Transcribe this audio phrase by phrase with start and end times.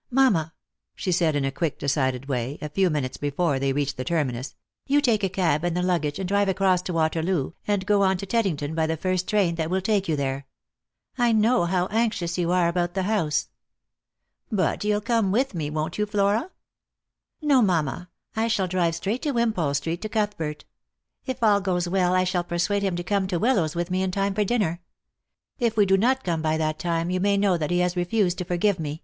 [0.12, 0.54] "Mamma,"
[0.94, 4.54] she said, in a quick decided way, a few minutes before they reached the terminus,"
[4.86, 8.16] you take a cab and the luggage, and drive across to Waterloo, and go on
[8.18, 10.46] to Teddington by the first train that will take you there.
[11.18, 13.48] I know how anxious you are about the house."
[14.52, 14.82] Lost for Love.
[14.82, 16.42] 337" But you'll come with me, won't you, Flora
[17.40, 20.64] P"" No, mamma, I shall drive straight to Wimpole street, to Cuthbert.
[21.26, 24.12] If all goes well, I shall persuade him to come to" Willows with me in
[24.12, 24.80] time for dinner.
[25.58, 28.38] If we do not come by that time, you may know that he has refused
[28.38, 29.02] to forgive me.